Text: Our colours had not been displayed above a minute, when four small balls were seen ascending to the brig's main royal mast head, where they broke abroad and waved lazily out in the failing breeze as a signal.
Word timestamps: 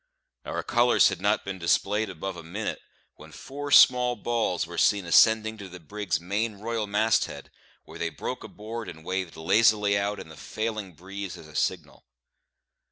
Our 0.45 0.63
colours 0.63 1.09
had 1.09 1.21
not 1.21 1.45
been 1.45 1.59
displayed 1.59 2.09
above 2.09 2.35
a 2.35 2.41
minute, 2.41 2.79
when 3.17 3.31
four 3.31 3.69
small 3.69 4.15
balls 4.15 4.65
were 4.65 4.79
seen 4.79 5.05
ascending 5.05 5.59
to 5.59 5.69
the 5.69 5.79
brig's 5.79 6.19
main 6.19 6.55
royal 6.55 6.87
mast 6.87 7.25
head, 7.25 7.51
where 7.85 7.99
they 7.99 8.09
broke 8.09 8.43
abroad 8.43 8.87
and 8.87 9.05
waved 9.05 9.37
lazily 9.37 9.95
out 9.95 10.19
in 10.19 10.27
the 10.29 10.35
failing 10.35 10.93
breeze 10.93 11.37
as 11.37 11.47
a 11.47 11.53
signal. 11.53 12.05